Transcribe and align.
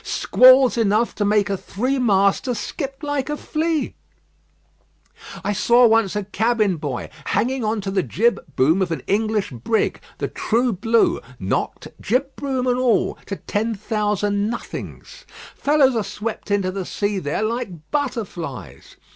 Squalls 0.03 0.79
enough 0.79 1.13
to 1.13 1.23
make 1.23 1.47
a 1.47 1.55
three 1.55 1.99
master 1.99 2.55
skip 2.55 3.03
like 3.03 3.29
a 3.29 3.37
flea. 3.37 3.93
I 5.43 5.53
saw 5.53 5.85
once 5.85 6.15
a 6.15 6.23
cabin 6.23 6.77
boy 6.77 7.07
hanging 7.25 7.63
on 7.63 7.81
to 7.81 7.91
the 7.91 8.01
jibboom 8.01 8.81
of 8.81 8.89
an 8.89 9.01
English 9.05 9.51
brig, 9.51 10.01
the 10.17 10.27
True 10.27 10.73
Blue, 10.73 11.21
knocked, 11.39 11.89
jibboom 12.01 12.65
and 12.65 12.79
all, 12.79 13.19
to 13.27 13.35
ten 13.35 13.75
thousand 13.75 14.49
nothings. 14.49 15.23
Fellows 15.55 15.95
are 15.95 16.03
swept 16.03 16.49
into 16.49 16.71
the 16.71 16.89
air 17.03 17.19
there 17.21 17.43
like 17.43 17.91
butterflies. 17.91 18.95